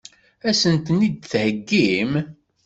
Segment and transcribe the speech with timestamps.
[0.47, 2.11] Ad sen-ten-id-theggim?